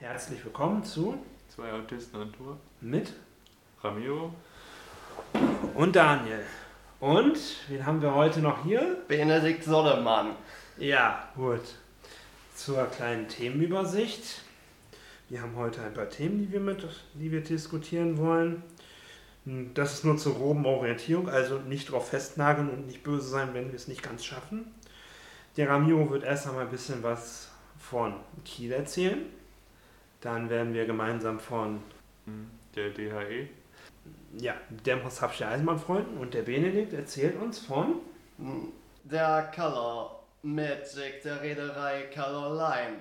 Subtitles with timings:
[0.00, 1.18] Herzlich willkommen zu
[1.54, 2.56] Zwei Autisten an Tour.
[2.80, 3.12] mit
[3.82, 4.32] Ramiro.
[5.74, 6.40] und Daniel.
[7.00, 7.38] Und
[7.68, 8.96] wen haben wir heute noch hier?
[9.08, 10.36] Benedikt Sollemann.
[10.78, 11.60] Ja, gut.
[12.54, 14.40] Zur kleinen Themenübersicht.
[15.28, 16.82] Wir haben heute ein paar Themen, die wir, mit,
[17.12, 18.62] die wir diskutieren wollen.
[19.74, 23.68] Das ist nur zur groben Orientierung, also nicht drauf festnageln und nicht böse sein, wenn
[23.68, 24.72] wir es nicht ganz schaffen.
[25.58, 28.14] Der Ramiro wird erst einmal ein bisschen was von
[28.46, 29.26] Kiel erzählen.
[30.20, 31.80] Dann werden wir gemeinsam von
[32.26, 33.48] Hm, Der DHE.
[34.38, 34.54] ja,
[34.86, 37.96] dem Hostabsche Eisenbahnfreunden und der Benedikt erzählt uns von
[39.04, 42.96] Der Color Magic der Reederei Color Line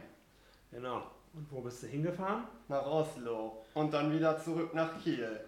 [0.71, 1.03] Genau.
[1.33, 2.43] Und wo bist du hingefahren?
[2.67, 5.39] nach Oslo und dann wieder zurück nach Kiel.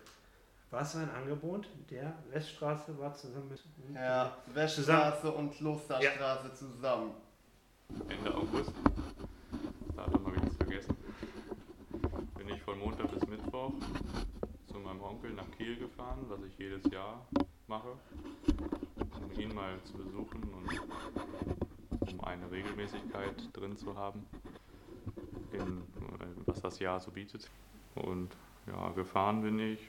[0.72, 1.67] Was für ein Angebot?
[1.89, 3.61] Der Weststraße war zusammen mit.
[3.95, 7.11] Ja, Weststraße und Klosterstraße zusammen.
[8.09, 8.72] Ende August.
[9.95, 10.95] Da hat mal wieder vergessen.
[12.38, 12.80] Bin ich von
[13.61, 13.73] Mittwoch
[14.67, 17.25] zu meinem Onkel nach Kiel gefahren, was ich jedes Jahr
[17.67, 17.89] mache,
[19.22, 24.25] um ihn mal zu besuchen und um eine Regelmäßigkeit drin zu haben,
[25.52, 27.49] in, äh, was das Jahr so bietet.
[27.95, 28.30] Und
[28.67, 29.80] ja, gefahren bin ich,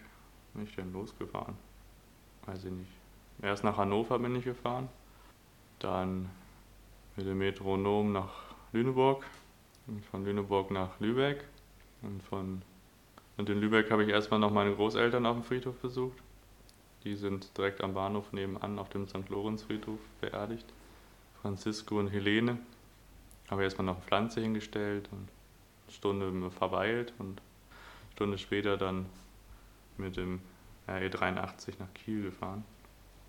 [0.54, 1.56] bin ich denn losgefahren?
[2.47, 2.92] Weiß ich nicht.
[3.41, 4.88] Erst nach Hannover bin ich gefahren,
[5.78, 6.28] dann
[7.16, 9.25] mit dem Metronom nach Lüneburg
[9.86, 11.44] und von Lüneburg nach Lübeck.
[12.02, 12.62] Und von
[13.36, 16.19] und in Lübeck habe ich erstmal noch meine Großeltern auf dem Friedhof besucht.
[17.05, 19.28] Die sind direkt am Bahnhof nebenan auf dem St.
[19.28, 20.66] Lorenz Friedhof beerdigt.
[21.41, 22.58] Francisco und Helene.
[23.50, 25.28] Habe erstmal noch eine Pflanze hingestellt und
[25.86, 29.06] eine Stunde verweilt und eine Stunde später dann
[29.97, 30.41] mit dem
[30.86, 32.64] RE83 nach Kiel gefahren.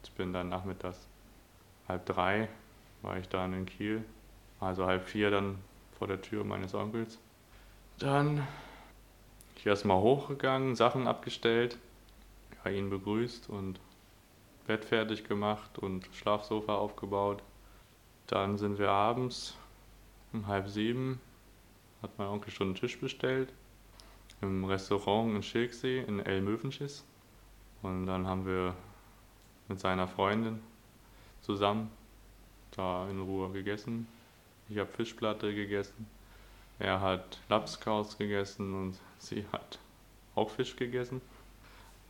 [0.04, 1.08] Ich bin dann nachmittags
[1.88, 2.50] halb drei
[3.04, 4.04] war ich dann in Kiel.
[4.60, 5.58] Also halb vier dann
[5.98, 7.20] vor der Tür meines Onkels.
[8.00, 8.48] Dann
[9.64, 11.78] ich erstmal hochgegangen, Sachen abgestellt,
[12.66, 13.80] ja, ihn begrüßt und
[14.68, 17.42] Bett fertig gemacht und Schlafsofa aufgebaut.
[18.28, 19.56] Dann sind wir abends
[20.34, 21.22] um halb sieben,
[22.02, 23.54] hat mein Onkel schon einen Tisch bestellt
[24.42, 27.06] im Restaurant in Schilksee in Elmövenschis.
[27.84, 28.76] Und dann haben wir
[29.70, 30.60] mit seiner Freundin
[31.40, 31.90] zusammen
[32.72, 34.10] da in Ruhe gegessen.
[34.68, 36.06] Ich habe Fischplatte gegessen.
[36.80, 39.80] Er hat Lapskaus gegessen und sie hat
[40.36, 41.22] auch Fisch gegessen.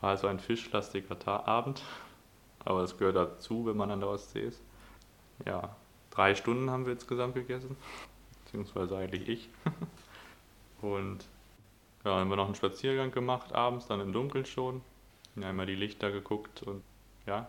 [0.01, 1.81] War also ein fischlastiger Abend.
[2.65, 4.61] Aber es gehört dazu, wenn man an der Ostsee ist.
[5.45, 5.75] Ja,
[6.11, 7.75] drei Stunden haben wir insgesamt gegessen.
[8.45, 9.49] Beziehungsweise eigentlich ich.
[10.81, 11.25] Und
[12.03, 14.81] ja, dann haben wir noch einen Spaziergang gemacht abends, dann im Dunkeln schon.
[15.35, 16.83] Wir haben einmal die Lichter geguckt und
[17.25, 17.47] ja,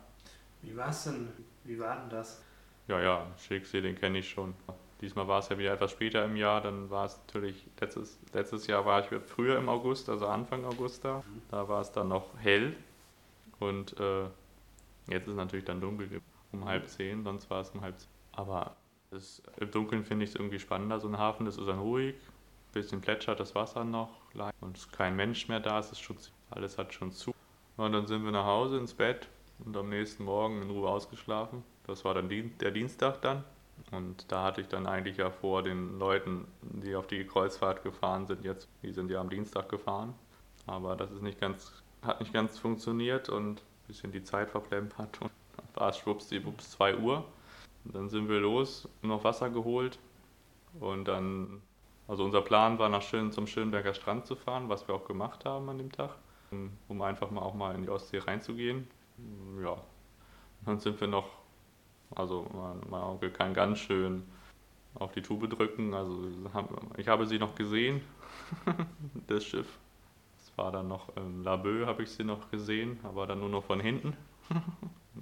[0.62, 1.28] Wie war's denn?
[1.64, 2.40] Wie war denn das?
[2.86, 4.54] Ja, ja, Schicksee, den kenne ich schon.
[5.04, 8.66] Diesmal war es ja wieder etwas später im Jahr, dann war es natürlich, letztes, letztes
[8.66, 11.22] Jahr war ich früher im August, also Anfang August da.
[11.50, 12.74] Da war es dann noch hell
[13.58, 14.22] und äh,
[15.08, 16.22] jetzt ist es natürlich dann dunkel
[16.52, 18.08] um halb zehn, sonst war es um halb zehn.
[18.32, 18.76] Aber
[19.10, 22.14] das, im Dunkeln finde ich es irgendwie spannender, so ein Hafen, das ist dann ruhig,
[22.14, 24.08] ein bisschen plätschert das Wasser noch
[24.62, 26.16] und ist kein Mensch mehr da, es ist schon,
[26.48, 27.34] alles hat schon zu.
[27.76, 29.28] Und dann sind wir nach Hause ins Bett
[29.66, 31.62] und am nächsten Morgen in Ruhe ausgeschlafen.
[31.86, 33.44] Das war dann der Dienstag dann.
[33.90, 38.26] Und da hatte ich dann eigentlich ja vor, den Leuten, die auf die Kreuzfahrt gefahren
[38.26, 40.14] sind, jetzt, die sind ja am Dienstag gefahren.
[40.66, 45.20] Aber das ist nicht ganz, hat nicht ganz funktioniert und ein bisschen die Zeit verplempert.
[45.20, 45.30] Und
[45.74, 47.24] war es schwuppsdiwupps 2 Uhr.
[47.84, 49.98] Und dann sind wir los, noch Wasser geholt.
[50.80, 51.60] Und dann,
[52.08, 55.44] also unser Plan war, nach Schön, zum Schönberger Strand zu fahren, was wir auch gemacht
[55.44, 56.10] haben an dem Tag,
[56.88, 58.88] um einfach mal auch mal in die Ostsee reinzugehen.
[59.62, 59.76] Ja,
[60.64, 61.43] dann sind wir noch
[62.14, 64.22] also mein, mein Onkel kann ganz schön
[64.94, 65.94] auf die Tube drücken.
[65.94, 66.28] Also
[66.96, 68.00] ich habe sie noch gesehen,
[69.26, 69.78] das Schiff.
[70.38, 73.64] Es war dann noch im Laboe, habe ich sie noch gesehen, aber dann nur noch
[73.64, 74.16] von hinten.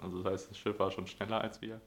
[0.01, 1.79] Also das heißt, das Schiff war schon schneller als wir.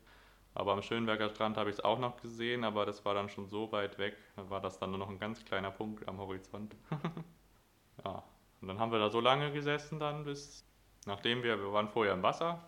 [0.54, 3.48] Aber am Schönberger Strand habe ich es auch noch gesehen, aber das war dann schon
[3.48, 6.76] so weit weg, da war das dann nur noch ein ganz kleiner Punkt am Horizont.
[8.06, 8.24] ja,
[8.62, 10.64] und dann haben wir da so lange gesessen dann bis,
[11.06, 12.62] nachdem wir, wir waren vorher im Wasser,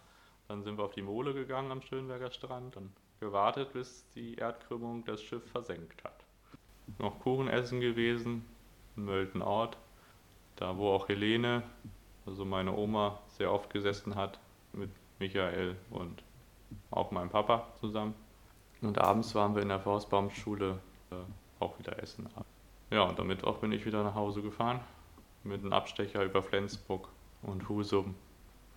[0.47, 5.03] dann sind wir auf die Mole gegangen am Schönberger Strand und gewartet, bis die Erdkrümmung
[5.05, 6.23] das Schiff versenkt hat.
[6.99, 8.45] Noch Kuchen essen gewesen,
[8.95, 9.77] in Möltenort,
[10.55, 11.63] da wo auch Helene,
[12.25, 14.39] also meine Oma, sehr oft gesessen hat,
[14.73, 14.89] mit
[15.19, 16.23] Michael und
[16.91, 18.13] auch meinem Papa zusammen.
[18.81, 20.79] Und abends waren wir in der Forstbaumschule
[21.11, 21.15] äh,
[21.59, 22.29] auch wieder essen.
[22.91, 24.79] Ja, und am Mittwoch bin ich wieder nach Hause gefahren,
[25.43, 27.09] mit einem Abstecher über Flensburg
[27.41, 28.15] und Husum.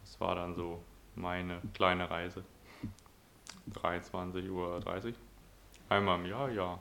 [0.03, 0.83] Das war dann so
[1.15, 2.45] meine kleine Reise.
[3.73, 4.81] 23.30 Uhr.
[5.89, 6.79] Einmal im Jahr, ja.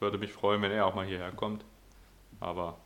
[0.00, 1.64] Würde mich freuen, wenn er auch mal hierher kommt.
[2.40, 2.78] Aber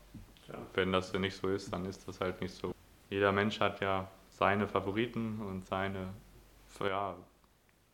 [0.49, 0.55] Ja.
[0.75, 2.73] wenn das nicht so ist, dann ist das halt nicht so.
[3.11, 6.13] Jeder Mensch hat ja seine Favoriten und seine,
[6.81, 7.15] ja,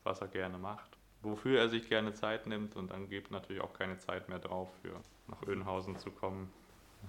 [0.04, 0.88] was er gerne macht.
[1.22, 4.68] Wofür er sich gerne Zeit nimmt und dann gibt natürlich auch keine Zeit mehr drauf,
[4.82, 4.92] für
[5.26, 6.50] nach Önhausen zu kommen.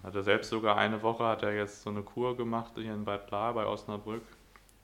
[0.04, 3.06] Hat er selbst sogar eine Woche, hat er jetzt so eine Kur gemacht hier in
[3.06, 4.24] Bad Lahr bei Osnabrück.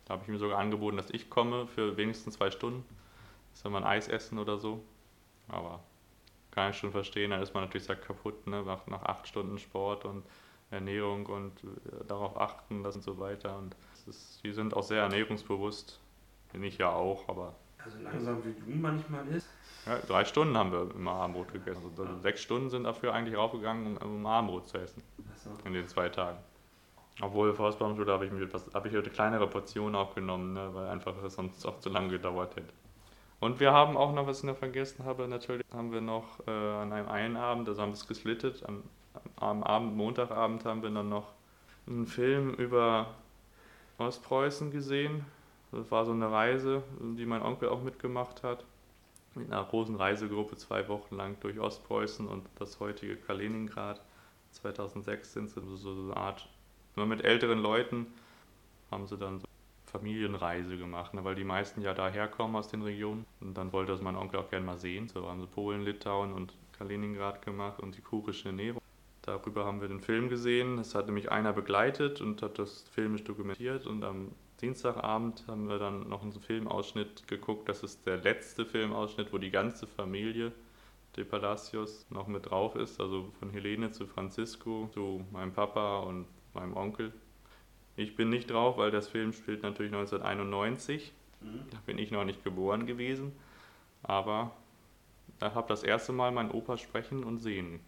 [0.05, 2.85] Da habe ich ihm sogar angeboten, dass ich komme für wenigstens zwei Stunden.
[3.53, 4.83] Soll man Eis essen oder so.
[5.47, 5.79] Aber
[6.51, 8.63] kann ich schon verstehen, dann ist man natürlich sehr kaputt, ne?
[8.63, 10.23] nach, nach acht Stunden Sport und
[10.71, 13.57] Ernährung und äh, darauf achten das und so weiter.
[13.57, 13.75] Und
[14.07, 15.99] ist, die sind auch sehr ernährungsbewusst.
[16.51, 19.47] Bin ich ja auch, aber Also langsam wie du manchmal ist.
[19.85, 21.91] ja, drei Stunden haben wir immer Abendbrot gegessen.
[21.97, 25.03] Also sechs Stunden sind dafür eigentlich raufgegangen, um, um Abendbrot zu essen
[25.33, 25.49] Achso.
[25.65, 26.37] in den zwei Tagen.
[27.21, 30.87] Obwohl Faustbaumschule habe ich mir etwas, habe ich eine kleinere Portion auch genommen, ne, weil
[30.87, 32.73] einfach es sonst auch zu lange gedauert hätte.
[33.39, 36.51] Und wir haben auch noch, was ich noch vergessen habe, natürlich haben wir noch äh,
[36.51, 38.83] an einem einen Abend, also haben wir es gesplittet, am,
[39.37, 41.27] am Abend, Montagabend haben wir dann noch
[41.87, 43.07] einen Film über
[43.97, 45.25] Ostpreußen gesehen.
[45.71, 48.65] Das war so eine Reise, die mein Onkel auch mitgemacht hat.
[49.35, 54.01] Mit einer großen Reisegruppe zwei Wochen lang durch Ostpreußen und das heutige Kaliningrad.
[54.51, 56.47] 2006 sind so eine Art,
[56.95, 58.07] nur mit älteren Leuten
[58.91, 59.47] haben sie dann so
[59.85, 63.25] Familienreise gemacht, ne, weil die meisten ja daherkommen aus den Regionen.
[63.39, 65.07] Und dann wollte das mein Onkel auch gerne mal sehen.
[65.07, 68.81] So haben sie Polen, Litauen und Kaliningrad gemacht und die kurische Ernährung.
[69.21, 70.77] Darüber haben wir den Film gesehen.
[70.77, 73.87] Es hat nämlich einer begleitet und hat das filmisch dokumentiert.
[73.87, 74.31] Und am
[74.61, 77.67] Dienstagabend haben wir dann noch einen Filmausschnitt geguckt.
[77.69, 80.51] Das ist der letzte Filmausschnitt, wo die ganze Familie
[81.15, 82.99] de Palacios noch mit drauf ist.
[82.99, 87.13] Also von Helene zu Francisco, zu meinem Papa und meinem Onkel.
[87.95, 91.13] Ich bin nicht drauf, weil das Film spielt natürlich 1991.
[91.41, 91.65] Mhm.
[91.71, 93.31] Da bin ich noch nicht geboren gewesen.
[94.03, 94.51] Aber
[95.39, 97.79] ich habe das erste Mal meinen Opa sprechen und sehen.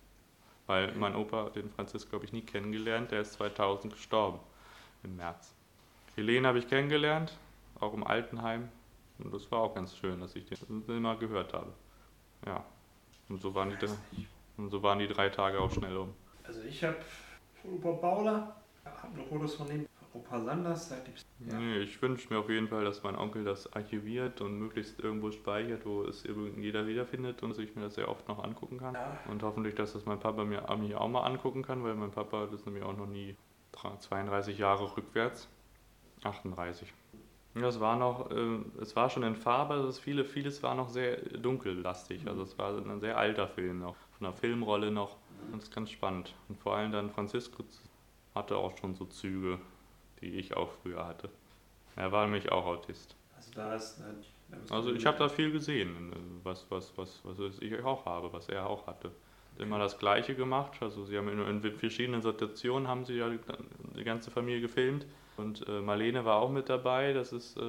[0.65, 3.11] Weil mein Opa, den Francisco, habe ich nie kennengelernt.
[3.11, 4.39] Der ist 2000 gestorben
[5.03, 5.53] im März.
[6.15, 7.37] Helene habe ich kennengelernt,
[7.79, 8.69] auch im Altenheim.
[9.19, 11.73] Und das war auch ganz schön, dass ich den immer gehört habe.
[12.45, 12.63] Ja.
[13.29, 14.25] Und so waren die,
[14.57, 16.13] und so waren die drei Tage auch schnell um.
[16.43, 16.97] Also ich habe
[17.67, 18.55] Opa Bauler,
[18.85, 21.53] habe noch Fotos von dem, Opa Sanders, da gibt's Ja.
[21.59, 25.29] Nee, ich wünsche mir auf jeden Fall, dass mein Onkel das archiviert und möglichst irgendwo
[25.31, 28.95] speichert, wo es irgend- jeder wiederfindet und ich mir das sehr oft noch angucken kann.
[28.95, 29.19] Ja.
[29.29, 32.53] Und hoffentlich, dass das mein Papa mir, auch mal angucken kann, weil mein Papa das
[32.61, 33.35] ist nämlich auch noch nie
[33.71, 35.47] dra- 32 Jahre rückwärts.
[36.23, 36.91] 38.
[37.53, 40.89] Ja, es war noch, äh, es war schon in Farbe, also viele, vieles war noch
[40.89, 42.27] sehr dunkellastig.
[42.27, 45.17] Also es war ein sehr alter Film noch, von der Filmrolle noch.
[45.51, 46.33] Das ist ganz spannend.
[46.49, 47.63] Und vor allem dann Francisco
[48.35, 49.59] hatte auch schon so Züge,
[50.21, 51.29] die ich auch früher hatte.
[51.95, 53.15] Er war nämlich auch Autist.
[53.35, 53.99] Also da ist.
[53.99, 56.13] Du Also ich habe da viel gesehen,
[56.43, 59.09] was, was, was, was ich auch habe, was er auch hatte.
[59.09, 60.73] Hat Immer das Gleiche gemacht.
[60.81, 63.39] Also sie haben in, in verschiedenen Situationen haben sie ja die,
[63.97, 65.05] die ganze Familie gefilmt.
[65.35, 67.13] Und äh, Marlene war auch mit dabei.
[67.13, 67.61] Das ist äh,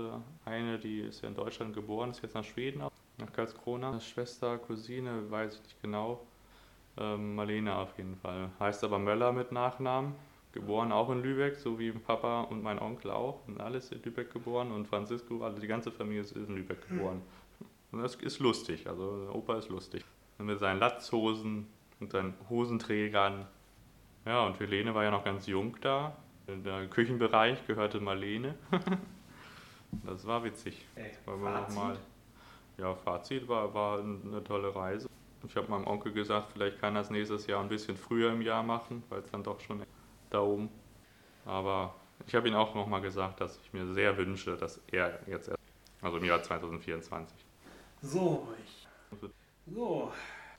[0.44, 2.82] eine, die ist ja in Deutschland geboren, ist jetzt nach Schweden,
[3.19, 3.98] nach Karlskrona.
[4.00, 6.27] Schwester, Cousine, weiß ich nicht genau.
[6.98, 8.50] Ähm, Marlene auf jeden Fall.
[8.58, 10.14] Heißt aber Möller mit Nachnamen.
[10.52, 13.46] Geboren auch in Lübeck, so wie Papa und mein Onkel auch.
[13.46, 14.72] Und alles in Lübeck geboren.
[14.72, 17.22] Und Francisco, also die ganze Familie ist in Lübeck geboren.
[17.92, 20.04] Und das ist lustig, also Opa ist lustig.
[20.38, 21.66] Und mit seinen Latzhosen
[22.00, 23.46] und seinen Hosenträgern.
[24.26, 26.16] Ja, und Helene war ja noch ganz jung da.
[26.49, 28.54] Der Küchenbereich gehörte Marlene.
[30.04, 30.87] das war witzig.
[30.96, 31.76] Ey, wir noch Fazit?
[31.76, 31.96] mal.
[32.78, 35.08] Ja, Fazit war, war eine tolle Reise.
[35.47, 38.42] Ich habe meinem Onkel gesagt, vielleicht kann er es nächstes Jahr ein bisschen früher im
[38.42, 39.83] Jahr machen, weil es dann doch schon
[40.30, 40.68] da oben.
[41.45, 41.95] Aber
[42.26, 45.61] ich habe ihm auch nochmal gesagt, dass ich mir sehr wünsche, dass er jetzt erst,
[46.02, 47.37] also im Jahr 2024.
[48.02, 48.87] So, ich.
[49.66, 50.12] So,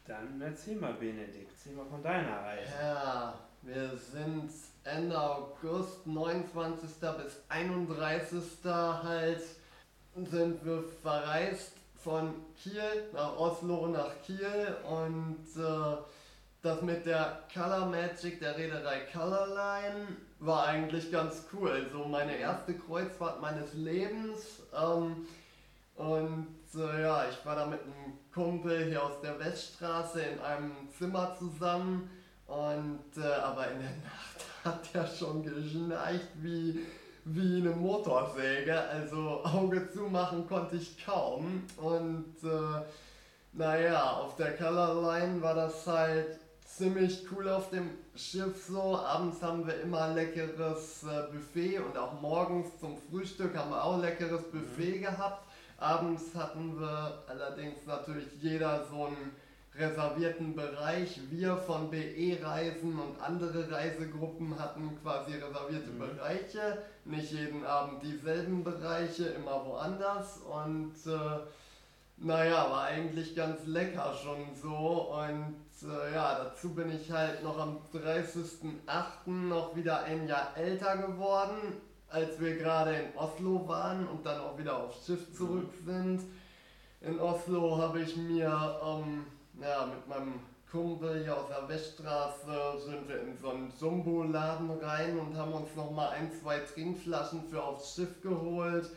[0.05, 1.51] dann erzähl mal, Benedikt.
[1.51, 2.71] Erzähl mal von deiner Reise.
[2.81, 4.51] Ja, wir sind
[4.83, 6.89] Ende August, 29.
[7.23, 8.41] bis 31.
[8.65, 9.41] halt,
[10.15, 15.97] sind wir verreist von Kiel nach Oslo nach Kiel und äh,
[16.61, 20.07] das mit der Color Magic der Reederei Colorline
[20.39, 21.89] war eigentlich ganz cool.
[21.91, 24.61] So meine erste Kreuzfahrt meines Lebens.
[24.73, 25.27] Ähm,
[25.95, 30.71] und äh, ja, ich war da mit einem Kumpel hier aus der Weststraße in einem
[30.97, 32.09] Zimmer zusammen.
[32.47, 36.85] Und äh, aber in der Nacht hat er schon geschnarcht wie,
[37.25, 38.79] wie eine Motorsäge.
[38.79, 41.63] Also Auge zumachen konnte ich kaum.
[41.77, 42.81] Und äh,
[43.53, 48.97] naja, auf der Colorline war das halt ziemlich cool auf dem Schiff so.
[48.97, 54.01] Abends haben wir immer leckeres äh, Buffet und auch morgens zum Frühstück haben wir auch
[54.01, 55.45] leckeres Buffet gehabt.
[55.77, 59.31] Abends hatten wir allerdings natürlich jeder so ein
[59.75, 61.19] reservierten Bereich.
[61.29, 65.99] Wir von BE-Reisen und andere Reisegruppen hatten quasi reservierte mhm.
[65.99, 66.83] Bereiche.
[67.05, 70.39] Nicht jeden Abend dieselben Bereiche, immer woanders.
[70.39, 71.39] Und äh,
[72.17, 75.13] naja, war eigentlich ganz lecker schon so.
[75.13, 79.29] Und äh, ja, dazu bin ich halt noch am 30.08.
[79.29, 81.77] noch wieder ein Jahr älter geworden,
[82.09, 85.85] als wir gerade in Oslo waren und dann auch wieder aufs Schiff zurück mhm.
[85.85, 86.21] sind.
[87.01, 89.25] In Oslo habe ich mir ähm,
[89.61, 90.39] ja, mit meinem
[90.71, 95.75] Kumpel hier aus der Weststraße sind wir in so einen Jumbo-Laden rein und haben uns
[95.75, 98.89] nochmal ein, zwei Trinkflaschen für aufs Schiff geholt,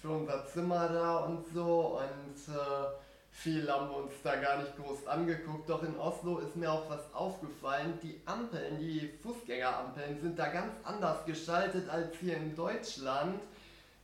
[0.00, 1.98] für unser Zimmer da und so.
[1.98, 2.86] Und äh,
[3.30, 5.68] viel haben wir uns da gar nicht groß angeguckt.
[5.68, 7.98] Doch in Oslo ist mir auch was aufgefallen.
[8.02, 13.40] Die Ampeln, die Fußgängerampeln sind da ganz anders geschaltet als hier in Deutschland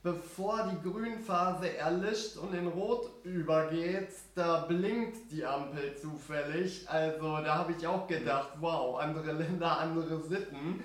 [0.02, 6.88] bevor die Grünphase erlischt und in Rot übergeht, da blinkt die Ampel zufällig.
[6.88, 10.82] Also da habe ich auch gedacht, wow, andere Länder, andere Sitten.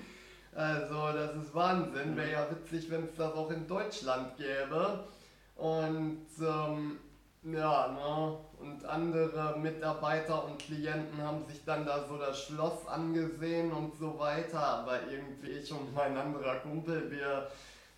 [0.54, 2.16] Also das ist Wahnsinn.
[2.16, 5.04] Wäre ja witzig, wenn es das auch in Deutschland gäbe.
[5.56, 7.00] Und ähm,
[7.44, 8.38] ja, ne?
[8.60, 14.18] Und andere Mitarbeiter und Klienten haben sich dann da so das Schloss angesehen und so
[14.18, 14.60] weiter.
[14.60, 17.48] Aber irgendwie ich und mein anderer Kumpel, wir,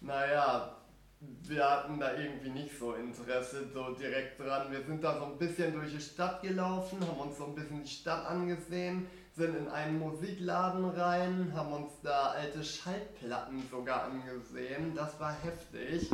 [0.02, 0.76] naja,
[1.20, 4.72] wir hatten da irgendwie nicht so Interesse so direkt dran.
[4.72, 7.84] Wir sind da so ein bisschen durch die Stadt gelaufen, haben uns so ein bisschen
[7.84, 14.94] die Stadt angesehen, sind in einen Musikladen rein, haben uns da alte Schallplatten sogar angesehen.
[14.96, 16.10] Das war heftig.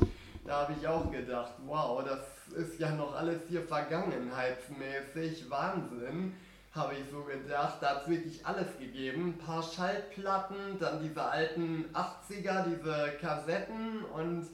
[0.45, 2.19] Da habe ich auch gedacht, wow, das
[2.55, 5.49] ist ja noch alles hier vergangenheitsmäßig.
[5.49, 6.33] Wahnsinn,
[6.71, 7.77] habe ich so gedacht.
[7.81, 9.29] Da hat es wirklich alles gegeben.
[9.29, 14.47] Ein paar Schallplatten, dann diese alten 80er, diese Kassetten und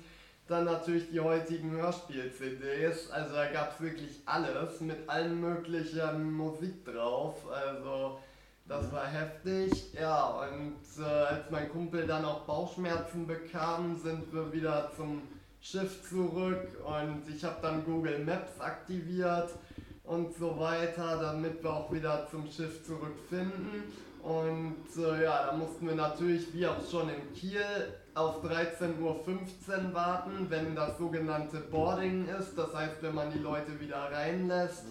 [0.52, 3.10] dann natürlich die heutigen Hörspiel-CDs.
[3.10, 7.36] Also da gab es wirklich alles mit allen möglichen Musik drauf.
[7.50, 8.20] Also
[8.68, 9.94] das war heftig.
[9.94, 15.22] Ja, und äh, als mein Kumpel dann auch Bauchschmerzen bekam, sind wir wieder zum
[15.62, 19.52] Schiff zurück und ich habe dann Google Maps aktiviert
[20.12, 23.84] und so weiter, damit wir auch wieder zum Schiff zurückfinden.
[24.22, 27.64] Und äh, ja, da mussten wir natürlich, wie auch schon in Kiel,
[28.14, 32.58] auf 13.15 Uhr warten, wenn das sogenannte Boarding ist.
[32.58, 34.84] Das heißt, wenn man die Leute wieder reinlässt.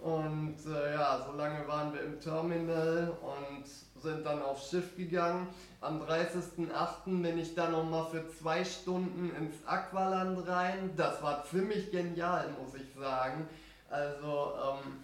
[0.00, 3.66] Und äh, ja, so lange waren wir im Terminal und
[4.02, 5.46] sind dann aufs Schiff gegangen.
[5.82, 7.22] Am 30.08.
[7.22, 10.90] bin ich dann nochmal für zwei Stunden ins Aqualand rein.
[10.96, 13.46] Das war ziemlich genial, muss ich sagen.
[13.94, 14.98] Also, ähm,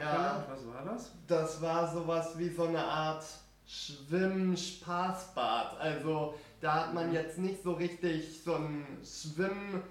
[0.00, 1.10] ja, was war das?
[1.26, 3.24] Das war sowas wie so eine Art
[3.66, 5.80] Schwimm-Spaßbad.
[5.80, 9.82] Also da hat man jetzt nicht so richtig so ein Schwimmbad,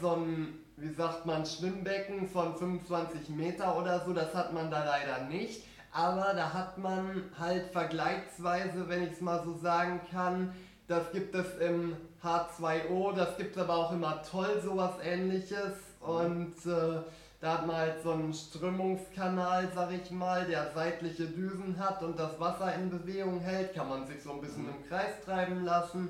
[0.00, 4.12] so ein, wie sagt man, Schwimmbecken von 25 Meter oder so.
[4.12, 5.64] Das hat man da leider nicht.
[5.90, 10.54] Aber da hat man halt vergleichsweise, wenn ich es mal so sagen kann,
[10.88, 15.74] das gibt es im H2O, das gibt es aber auch immer toll, sowas ähnliches.
[16.00, 17.00] Und äh,
[17.40, 22.18] da hat man halt so einen Strömungskanal, sag ich mal, der seitliche Düsen hat und
[22.18, 23.74] das Wasser in Bewegung hält.
[23.74, 26.08] Kann man sich so ein bisschen im Kreis treiben lassen.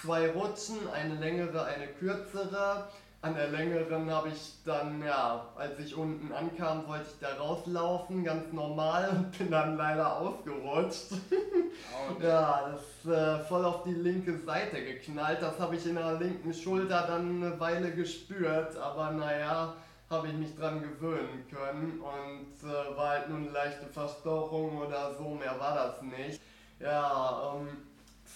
[0.00, 2.88] Zwei Rutschen, eine längere, eine kürzere.
[3.20, 8.22] An der längeren habe ich dann, ja, als ich unten ankam, wollte ich da rauslaufen,
[8.22, 11.14] ganz normal und bin dann leider ausgerutscht.
[12.22, 15.42] ja, das ist äh, voll auf die linke Seite geknallt.
[15.42, 19.74] Das habe ich in der linken Schulter dann eine Weile gespürt, aber naja,
[20.10, 25.14] habe ich mich dran gewöhnen können und äh, war halt nur eine leichte Verstauchung oder
[25.14, 26.40] so, mehr war das nicht.
[26.78, 27.87] Ja, ähm,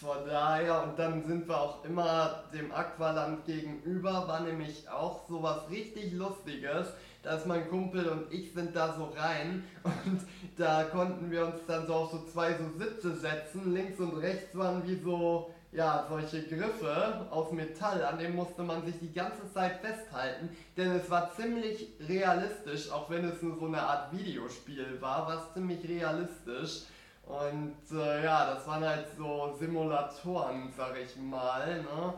[0.03, 5.71] von daher, und dann sind wir auch immer dem Aqualand gegenüber, war nämlich auch sowas
[5.71, 6.89] richtig Lustiges.
[7.23, 10.21] Da ist mein Kumpel und ich sind da so rein und
[10.59, 13.73] da konnten wir uns dann so auf so zwei so Sitze setzen.
[13.73, 18.85] Links und rechts waren wie so ja, solche Griffe aus Metall, an denen musste man
[18.85, 23.67] sich die ganze Zeit festhalten, denn es war ziemlich realistisch, auch wenn es nur so
[23.67, 26.83] eine Art Videospiel war, war es ziemlich realistisch.
[27.27, 32.15] Und äh, ja, das waren halt so Simulatoren, sag ich mal, ne?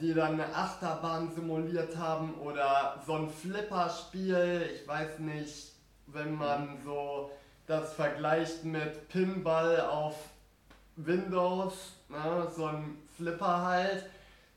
[0.00, 5.72] die dann eine Achterbahn simuliert haben oder so ein Flipperspiel, ich weiß nicht,
[6.06, 7.30] wenn man so
[7.66, 10.16] das vergleicht mit Pinball auf
[10.96, 14.06] Windows, ne, so ein Flipper halt.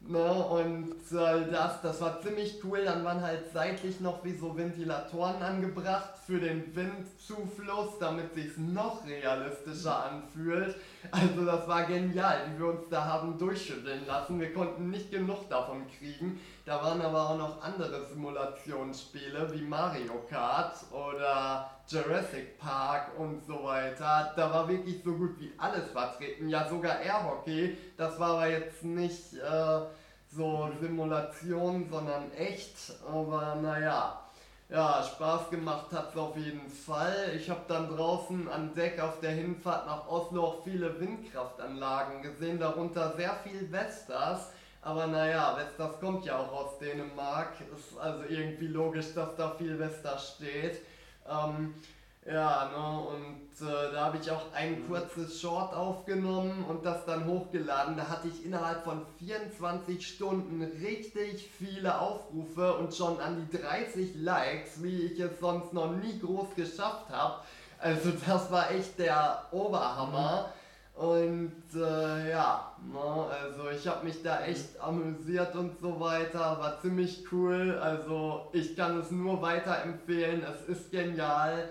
[0.08, 2.84] Ne, und äh, das, das war ziemlich cool.
[2.86, 9.06] Dann waren halt seitlich noch wie so Ventilatoren angebracht für den Windzufluss, damit sich noch
[9.08, 10.76] realistischer anfühlt.
[11.12, 14.40] Also das war genial, wie wir uns da haben durchschütteln lassen.
[14.40, 16.40] Wir konnten nicht genug davon kriegen.
[16.66, 23.64] Da waren aber auch noch andere Simulationsspiele wie Mario Kart oder Jurassic Park und so
[23.64, 24.34] weiter.
[24.36, 26.50] Da war wirklich so gut wie alles vertreten.
[26.50, 27.78] Ja, sogar Airhockey.
[27.98, 29.80] Das war aber jetzt nicht äh,
[30.30, 32.94] so Simulation, sondern echt.
[33.08, 34.25] Aber naja.
[34.68, 37.34] Ja, Spaß gemacht hat es auf jeden Fall.
[37.36, 42.60] Ich habe dann draußen an Deck auf der Hinfahrt nach Oslo auch viele Windkraftanlagen gesehen,
[42.60, 44.50] darunter sehr viel Vestas.
[44.82, 47.54] Aber naja, Vestas kommt ja auch aus Dänemark.
[47.76, 50.82] Ist also irgendwie logisch, dass da viel Vestas steht.
[51.30, 51.76] Ähm,
[52.26, 54.88] ja, ne, und äh, da habe ich auch ein mhm.
[54.88, 57.96] kurzes Short aufgenommen und das dann hochgeladen.
[57.96, 64.16] Da hatte ich innerhalb von 24 Stunden richtig viele Aufrufe und schon an die 30
[64.16, 67.42] Likes, wie ich es sonst noch nie groß geschafft habe.
[67.78, 70.52] Also das war echt der Oberhammer.
[70.96, 76.40] Und äh, ja, ne, also ich habe mich da echt amüsiert und so weiter.
[76.40, 77.78] War ziemlich cool.
[77.80, 80.44] Also ich kann es nur weiterempfehlen.
[80.44, 81.70] Es ist genial.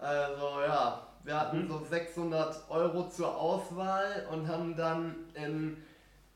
[0.00, 1.68] Also ja, wir hatten mhm.
[1.68, 5.76] so 600 Euro zur Auswahl und haben dann in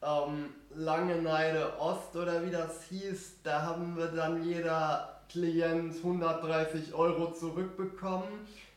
[0.02, 7.33] ähm, Langeneide Ost oder wie das hieß, da haben wir dann jeder Klient 130 Euro
[7.33, 8.28] zurückbekommen,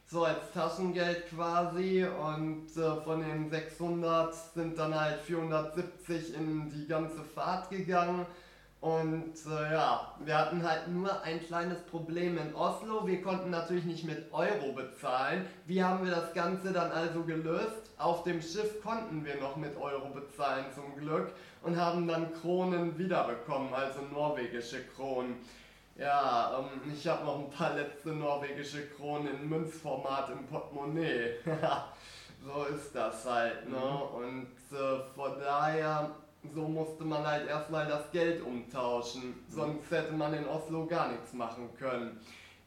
[0.06, 6.88] so als Taschengeld quasi und äh, von den 600 sind dann halt 470 in die
[6.88, 8.25] ganze Fahrt gegangen
[8.79, 13.07] und äh, ja, wir hatten halt nur ein kleines Problem in Oslo.
[13.07, 15.48] Wir konnten natürlich nicht mit Euro bezahlen.
[15.65, 17.89] Wie haben wir das Ganze dann also gelöst?
[17.98, 21.31] Auf dem Schiff konnten wir noch mit Euro bezahlen zum Glück
[21.63, 25.38] und haben dann Kronen wiederbekommen, also norwegische Kronen.
[25.98, 31.38] Ja, ähm, ich habe noch ein paar letzte norwegische Kronen in Münzformat im Portemonnaie.
[32.46, 33.75] so ist das halt, ne?
[33.75, 34.24] Mhm.
[34.24, 36.12] Und äh, von daher
[36.53, 39.35] so musste man halt erstmal das Geld umtauschen.
[39.49, 42.19] Sonst hätte man in Oslo gar nichts machen können.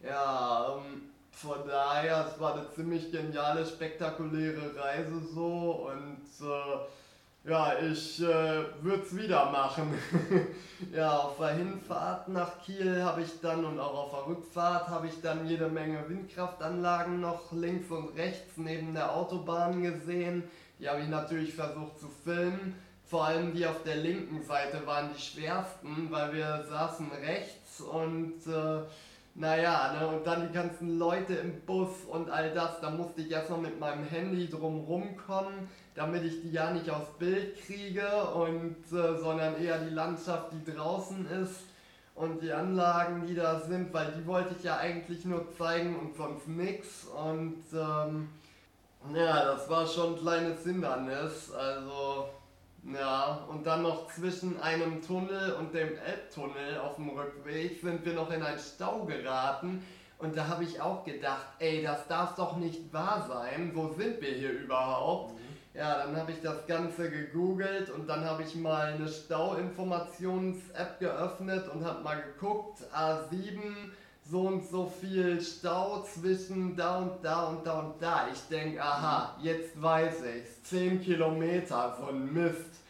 [0.03, 7.79] Ja, ähm, von daher, es war eine ziemlich geniale, spektakuläre Reise so und äh, ja,
[7.79, 9.95] ich äh, würde es wieder machen.
[10.93, 15.07] ja, auf der Hinfahrt nach Kiel habe ich dann und auch auf der Rückfahrt habe
[15.07, 20.45] ich dann jede Menge Windkraftanlagen noch links und rechts neben der Autobahn gesehen.
[20.79, 22.75] Die habe ich natürlich versucht zu filmen
[23.11, 28.47] vor allem die auf der linken Seite waren die schwersten, weil wir saßen rechts und
[28.47, 28.83] äh,
[29.35, 33.31] naja, ne, und dann die ganzen Leute im Bus und all das, da musste ich
[33.33, 34.87] erstmal mit meinem Handy drum
[35.27, 40.53] kommen, damit ich die ja nicht aufs Bild kriege und äh, sondern eher die Landschaft,
[40.53, 41.63] die draußen ist
[42.15, 46.15] und die Anlagen, die da sind, weil die wollte ich ja eigentlich nur zeigen und
[46.17, 47.07] sonst nix.
[47.07, 48.29] Und ähm,
[49.15, 52.29] ja, das war schon ein kleines Hindernis, also
[52.83, 58.15] ja, und dann noch zwischen einem Tunnel und dem Elbtunnel auf dem Rückweg sind wir
[58.15, 59.85] noch in einen Stau geraten.
[60.19, 63.73] Und da habe ich auch gedacht, ey, das darf doch nicht wahr sein.
[63.75, 65.33] Wo sind wir hier überhaupt?
[65.33, 65.39] Mhm.
[65.73, 71.69] Ja, dann habe ich das Ganze gegoogelt und dann habe ich mal eine Stauinformations-App geöffnet
[71.73, 73.61] und habe mal geguckt, A7,
[74.31, 78.29] so und so viel Stau zwischen da und da und da und da.
[78.33, 80.63] Ich denke, aha, jetzt weiß ich's.
[80.65, 82.81] 10 Kilometer, so ein Mist.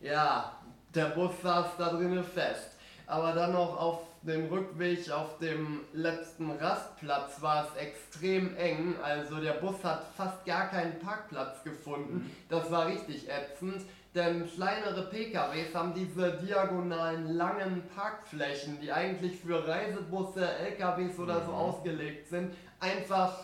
[0.00, 0.52] Ja,
[0.94, 2.72] der Bus saß da drinnen fest.
[3.06, 8.94] Aber dann noch auf dem Rückweg auf dem letzten Rastplatz war es extrem eng.
[9.02, 12.30] Also der Bus hat fast gar keinen Parkplatz gefunden.
[12.48, 13.82] Das war richtig ätzend.
[14.14, 21.52] Denn kleinere PKWs haben diese diagonalen langen Parkflächen, die eigentlich für Reisebusse, LKWs oder so
[21.52, 21.56] mhm.
[21.56, 23.38] ausgelegt sind, einfach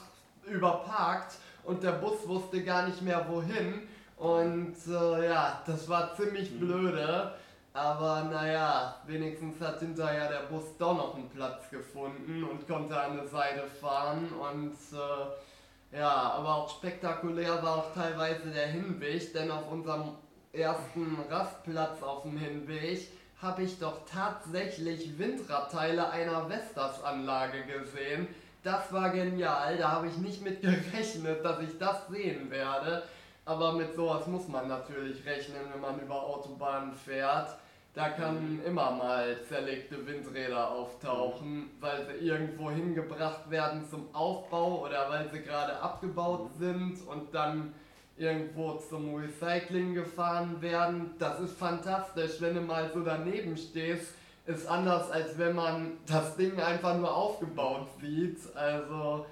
[0.45, 3.89] überparkt und der Bus wusste gar nicht mehr wohin.
[4.19, 6.59] Und äh, ja, das war ziemlich mhm.
[6.61, 7.35] blöde.
[7.73, 13.17] Aber naja, wenigstens hat hinterher der Bus doch noch einen Platz gefunden und konnte an
[13.17, 14.29] der Seite fahren.
[14.33, 20.17] Und äh, ja, aber auch spektakulär war auch teilweise der Hinweg, denn auf unserem
[20.59, 23.09] ersten Rastplatz auf dem Hinweg
[23.41, 28.29] habe ich doch tatsächlich Windradteile einer Vestas-Anlage gesehen.
[28.65, 33.05] Das war genial, da habe ich nicht mit gerechnet, dass ich das sehen werde.
[33.45, 37.57] Aber mit sowas muss man natürlich rechnen, wenn man über Autobahnen fährt.
[37.95, 45.09] Da kann immer mal zerlegte Windräder auftauchen, weil sie irgendwo hingebracht werden zum Aufbau oder
[45.09, 47.73] weil sie gerade abgebaut sind und dann
[48.19, 51.13] irgendwo zum Recycling gefahren werden.
[51.19, 54.15] Das ist fantastisch, wenn du mal so daneben stehst.
[54.47, 58.39] Ist anders, als wenn man das Ding einfach nur aufgebaut sieht.
[58.57, 59.27] Also,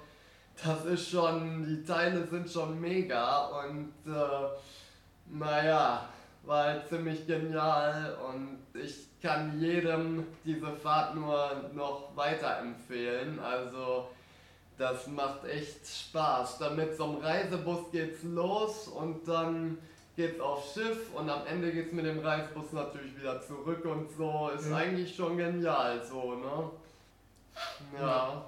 [0.63, 6.07] das ist schon, die Teile sind schon mega und äh, naja,
[6.43, 13.39] war halt ziemlich genial und ich kann jedem diese Fahrt nur noch weiterempfehlen.
[13.39, 14.09] Also
[14.77, 16.59] das macht echt Spaß.
[16.59, 19.77] Dann mit so einem Reisebus geht's los und dann
[20.15, 24.49] geht's aufs Schiff und am Ende geht's mit dem Reisebus natürlich wieder zurück und so.
[24.55, 24.77] Ist Ja.
[24.77, 26.69] eigentlich schon genial so, ne?
[27.99, 28.45] Ja,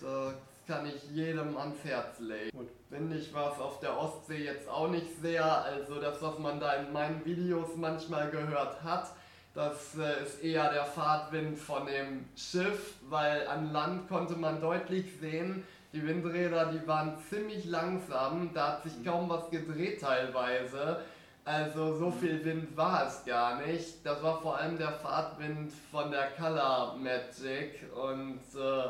[0.00, 0.34] das
[0.66, 2.56] kann ich jedem ans Herz legen.
[2.56, 2.68] Gut.
[2.90, 5.44] Finde ich was auf der Ostsee jetzt auch nicht sehr.
[5.64, 9.10] Also das, was man da in meinen Videos manchmal gehört hat,
[9.54, 15.06] das äh, ist eher der Fahrtwind von dem Schiff, weil an Land konnte man deutlich
[15.20, 21.00] sehen, die Windräder, die waren ziemlich langsam, da hat sich kaum was gedreht teilweise.
[21.44, 24.04] Also so viel Wind war es gar nicht.
[24.04, 28.88] Das war vor allem der Fahrtwind von der Color Magic und äh,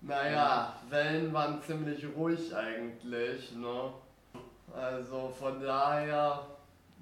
[0.00, 3.92] naja, Wellen waren ziemlich ruhig eigentlich, ne?
[4.74, 6.40] Also von daher,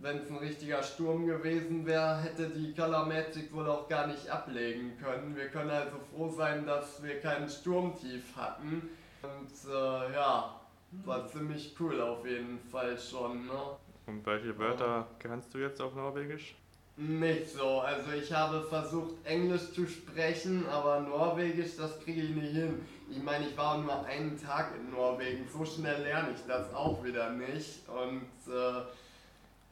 [0.03, 4.29] wenn es ein richtiger Sturm gewesen wäre, hätte die Color Magic wohl auch gar nicht
[4.29, 5.37] ablegen können.
[5.37, 8.91] Wir können also froh sein, dass wir keinen Sturmtief hatten.
[9.23, 10.61] Und äh, ja,
[11.05, 13.77] war ziemlich cool auf jeden Fall schon, ne?
[14.07, 16.57] Und welche Wörter kennst du jetzt auf Norwegisch?
[16.97, 17.81] Nicht so.
[17.81, 22.85] Also ich habe versucht Englisch zu sprechen, aber Norwegisch, das kriege ich nicht hin.
[23.09, 25.47] Ich meine, ich war nur einen Tag in Norwegen.
[25.49, 27.89] So schnell lerne ich das auch wieder nicht.
[27.89, 28.83] Und äh,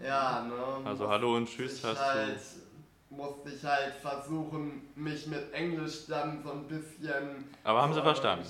[0.05, 0.87] ja, ne.
[0.89, 2.39] Also Hallo und Tschüss ich hast halt,
[3.13, 8.05] Musste ich halt versuchen, mich mit Englisch dann so ein bisschen Aber haben zu sie
[8.05, 8.47] verstanden?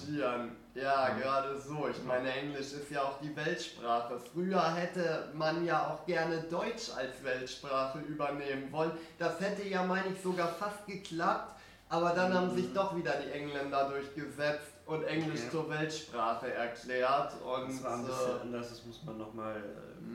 [0.74, 1.20] Ja, Mhm.
[1.20, 1.88] gerade so.
[1.88, 4.20] Ich meine, Englisch ist ja auch die Weltsprache.
[4.32, 8.92] Früher hätte man ja auch gerne Deutsch als Weltsprache übernehmen wollen.
[9.18, 11.56] Das hätte ja, meine ich, sogar fast geklappt.
[11.88, 15.50] Aber dann haben sich doch wieder die Engländer durchgesetzt und Englisch Okay.
[15.50, 17.32] zur Weltsprache erklärt.
[17.42, 19.56] Und Das war ein bisschen äh, anders, das muss man nochmal,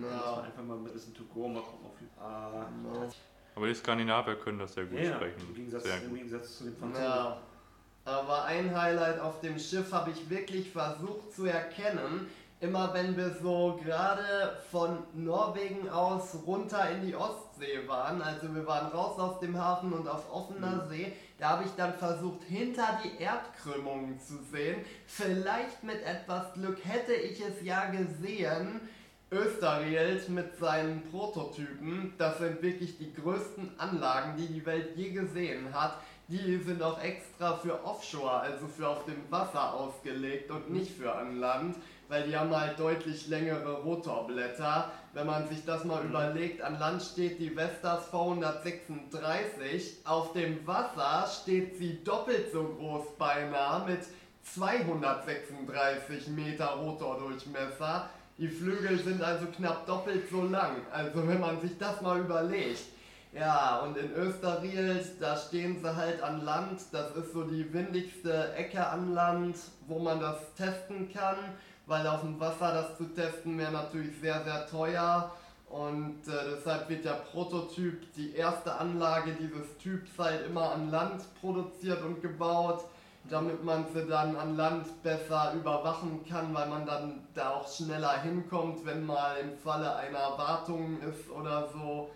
[0.02, 0.16] Ja.
[0.16, 2.68] muss man einfach mal ein bisschen to go, mal gucken, ob ah,
[3.04, 3.10] äh,
[3.56, 5.42] Aber die Skandinavier können das sehr gut ja, sprechen.
[5.48, 6.18] im Gegensatz, sehr im gut.
[6.18, 7.04] Gegensatz zu den Franzosen.
[7.04, 7.38] Ja.
[8.06, 12.28] Aber ein Highlight auf dem Schiff habe ich wirklich versucht zu erkennen.
[12.62, 18.66] Immer wenn wir so gerade von Norwegen aus runter in die Ostsee waren, also wir
[18.66, 23.00] waren raus aus dem Hafen und auf offener See, da habe ich dann versucht, hinter
[23.04, 24.86] die Erdkrümmungen zu sehen.
[25.06, 28.80] Vielleicht mit etwas Glück hätte ich es ja gesehen.
[29.32, 35.74] Österreich mit seinen Prototypen, das sind wirklich die größten Anlagen, die die Welt je gesehen
[35.74, 35.98] hat.
[36.28, 41.14] Die sind auch extra für Offshore, also für auf dem Wasser ausgelegt und nicht für
[41.14, 41.76] an Land,
[42.08, 44.92] weil die haben halt deutlich längere Rotorblätter.
[45.14, 51.28] Wenn man sich das mal überlegt, an Land steht die Vestas V136, auf dem Wasser
[51.28, 54.02] steht sie doppelt so groß beinahe mit
[54.44, 58.10] 236 Meter Rotordurchmesser.
[58.38, 60.76] Die Flügel sind also knapp doppelt so lang.
[60.92, 62.84] Also wenn man sich das mal überlegt.
[63.34, 66.82] Ja, und in Österreich, da stehen sie halt an Land.
[66.92, 71.38] Das ist so die windigste Ecke an Land, wo man das testen kann.
[71.86, 75.32] Weil auf dem Wasser das zu testen wäre natürlich sehr, sehr teuer.
[75.70, 81.24] Und äh, deshalb wird der Prototyp, die erste Anlage dieses Typs halt immer an Land
[81.40, 82.86] produziert und gebaut,
[83.30, 88.22] damit man sie dann an Land besser überwachen kann, weil man dann da auch schneller
[88.22, 92.12] hinkommt, wenn mal im Falle einer Wartung ist oder so,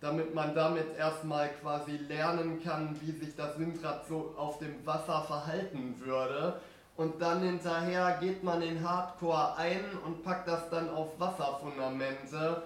[0.00, 5.22] damit man damit erstmal quasi lernen kann, wie sich das Windrad so auf dem Wasser
[5.22, 6.60] verhalten würde.
[6.96, 12.62] Und dann hinterher geht man in Hardcore ein und packt das dann auf Wasserfundamente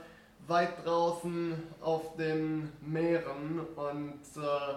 [0.46, 4.74] weit draußen auf den Meeren und äh,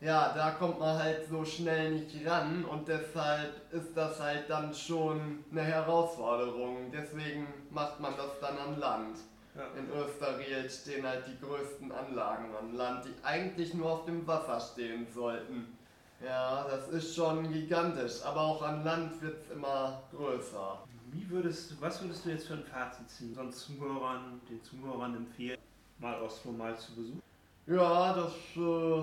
[0.00, 4.72] ja, da kommt man halt so schnell nicht ran und deshalb ist das halt dann
[4.72, 6.92] schon eine Herausforderung.
[6.92, 9.18] Deswegen macht man das dann an Land.
[9.56, 9.64] Ja.
[9.76, 14.60] In Österreich stehen halt die größten Anlagen an Land, die eigentlich nur auf dem Wasser
[14.60, 15.76] stehen sollten.
[16.24, 20.78] Ja, das ist schon gigantisch, aber auch an Land wird es immer größer.
[21.10, 25.16] Wie würdest du, was würdest du jetzt für ein Fazit ziehen, unseren Zuhörern, den Zuhörern
[25.16, 25.58] empfehlen,
[25.98, 27.22] mal Oslo mal zu besuchen?
[27.66, 29.02] Ja, das äh,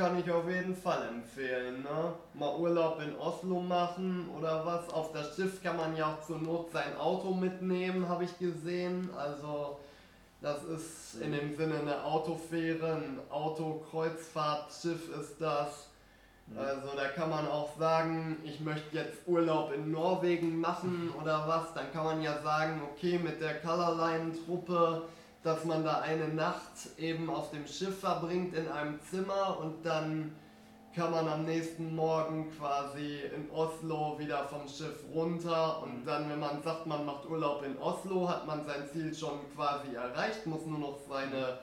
[0.00, 1.82] kann ich auf jeden Fall empfehlen.
[1.82, 2.14] Ne?
[2.32, 4.90] Mal Urlaub in Oslo machen oder was.
[4.94, 9.10] Auf das Schiff kann man ja auch zur Not sein Auto mitnehmen, habe ich gesehen.
[9.14, 9.78] Also
[10.40, 15.88] das ist in dem Sinne eine Autofähre, ein Autokreuzfahrtschiff ist das.
[16.56, 21.74] Also da kann man auch sagen, ich möchte jetzt Urlaub in Norwegen machen oder was.
[21.74, 25.02] Dann kann man ja sagen, okay, mit der Colorline-Truppe,
[25.42, 30.36] dass man da eine Nacht eben auf dem Schiff verbringt in einem Zimmer und dann
[30.94, 36.40] kann man am nächsten Morgen quasi in Oslo wieder vom Schiff runter und dann, wenn
[36.40, 40.66] man sagt, man macht Urlaub in Oslo, hat man sein Ziel schon quasi erreicht, muss
[40.66, 41.58] nur noch seine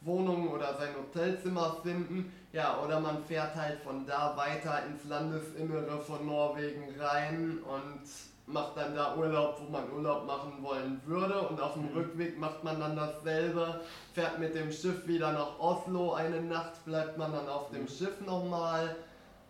[0.00, 2.32] Wohnung oder sein Hotelzimmer finden.
[2.52, 8.02] Ja, oder man fährt halt von da weiter ins Landesinnere von Norwegen rein und
[8.46, 11.40] macht dann da Urlaub, wo man Urlaub machen wollen würde.
[11.48, 11.96] Und auf dem Mhm.
[11.96, 13.80] Rückweg macht man dann dasselbe,
[14.14, 17.88] fährt mit dem Schiff wieder nach Oslo eine Nacht, bleibt man dann auf dem Mhm.
[17.88, 18.96] Schiff nochmal.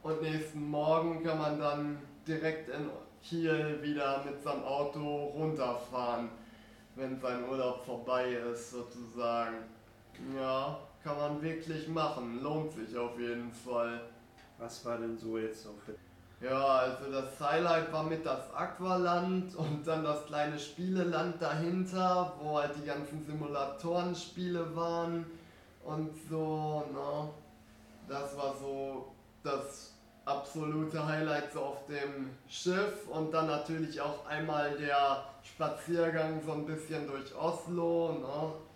[0.03, 2.91] Und nächsten Morgen kann man dann direkt in
[3.23, 6.29] Kiel wieder mit seinem Auto runterfahren,
[6.97, 9.57] wenn sein Urlaub vorbei ist, sozusagen.
[10.37, 12.43] Ja, kann man wirklich machen.
[12.43, 14.01] Lohnt sich auf jeden Fall.
[14.59, 15.95] Was war denn so jetzt für.
[16.43, 22.59] Ja, also das Highlight war mit das Aqualand und dann das kleine Spieleland dahinter, wo
[22.59, 25.25] halt die ganzen Simulatorenspiele waren
[25.85, 27.29] und so, ne?
[28.09, 29.13] Das war so
[29.45, 36.55] das absolute Highlight so auf dem Schiff und dann natürlich auch einmal der Spaziergang so
[36.55, 38.72] ein bisschen durch Oslo, ne?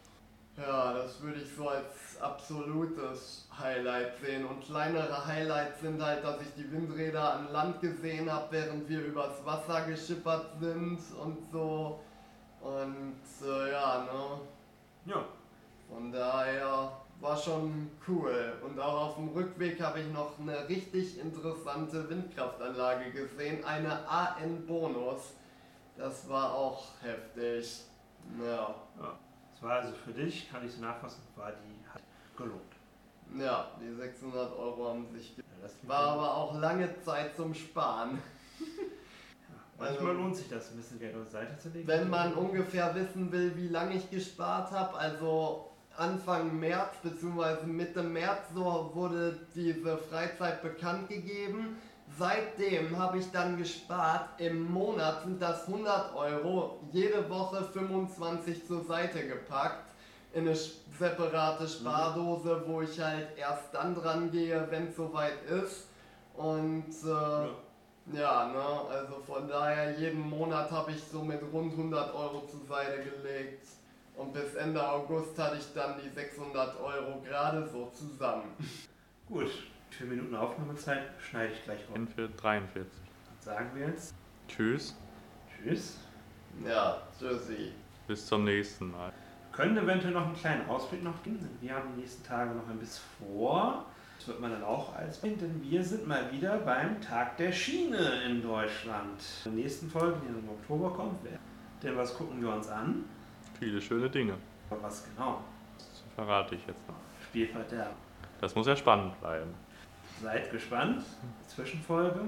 [0.56, 4.46] Ja, das würde ich so als absolutes Highlight sehen.
[4.46, 9.04] Und kleinere Highlights sind halt, dass ich die Windräder an Land gesehen habe, während wir
[9.04, 12.00] übers Wasser geschippert sind und so.
[12.62, 14.40] Und äh, ja, ne?
[15.04, 15.24] Ja,
[15.90, 16.90] Von daher
[17.20, 18.54] war schon cool.
[18.64, 24.66] Und auch auf dem Rückweg habe ich noch eine richtig interessante Windkraftanlage gesehen, eine AN
[24.66, 25.34] Bonus.
[25.98, 27.82] Das war auch heftig.
[28.42, 28.74] Ja.
[29.56, 32.02] Das war also für dich, kann ich so nachfassen, war die hat
[32.36, 32.60] gelohnt.
[33.38, 35.36] Ja, die 600 Euro haben sich.
[35.36, 35.42] Ja,
[35.88, 38.18] War aber auch lange Zeit zum Sparen.
[39.78, 41.88] Manchmal also- lohnt sich das, ein bisschen Geld auf die Seite zu legen.
[41.88, 47.66] Wenn man ungefähr wissen will, wie lange ich gespart habe, also Anfang März bzw.
[47.66, 51.78] Mitte März so wurde diese Freizeit bekannt gegeben.
[52.18, 58.84] Seitdem habe ich dann gespart, im Monat sind das 100 Euro, jede Woche 25 zur
[58.84, 59.90] Seite gepackt
[60.32, 65.88] in eine separate Spardose, wo ich halt erst dann dran gehe, wenn es soweit ist.
[66.36, 67.48] Und äh, Ja.
[68.12, 72.60] ja, ne, also von daher, jeden Monat habe ich so mit rund 100 Euro zur
[72.66, 73.66] Seite gelegt.
[74.16, 78.54] Und bis Ende August hatte ich dann die 600 Euro gerade so zusammen.
[79.28, 79.50] Gut,
[79.90, 81.98] vier Minuten Aufnahmezeit schneide ich gleich raus.
[82.14, 82.86] Für 43.
[83.36, 84.14] Was sagen wir jetzt?
[84.48, 84.96] Tschüss,
[85.64, 85.98] Tschüss.
[86.64, 87.72] Ja, tschüssi.
[88.06, 89.12] bis zum nächsten Mal.
[89.52, 92.68] können eventuell noch einen kleinen Ausblick noch geben, denn wir haben die nächsten Tage noch
[92.68, 93.84] ein bisschen vor.
[94.18, 98.22] Das wird man dann auch als denn wir sind mal wieder beim Tag der Schiene
[98.26, 99.22] in Deutschland.
[99.44, 101.38] In der nächsten Folge, die im Oktober kommt, wer-
[101.82, 103.04] denn was gucken wir uns an?
[103.58, 104.34] Viele schöne Dinge.
[104.70, 105.42] Aber was genau?
[105.78, 106.94] Das verrate ich jetzt noch.
[107.28, 107.94] Spielverderben.
[108.40, 109.52] Das muss ja spannend bleiben.
[110.22, 111.02] Seid gespannt.
[111.46, 112.20] Zwischenfolge.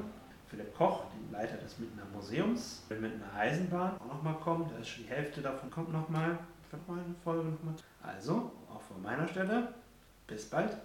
[0.49, 4.71] Philipp Koch, den Leiter des Münchner Museums, will mit einer Eisenbahn auch nochmal kommen.
[4.71, 6.39] Da ist schon die Hälfte davon kommt nochmal.
[6.73, 7.75] Noch mal eine Folge nochmal.
[8.03, 9.75] Also, auch von meiner Stelle.
[10.27, 10.77] Bis bald.